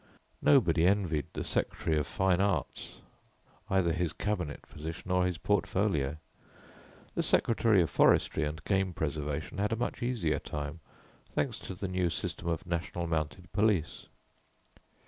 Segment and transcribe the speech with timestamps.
[0.41, 3.01] Nobody envied the Secretary of Fine Arts,
[3.69, 6.17] either his cabinet position or his portfolio.
[7.13, 10.79] The Secretary of Forestry and Game Preservation had a much easier time,
[11.27, 14.07] thanks to the new system of National Mounted Police.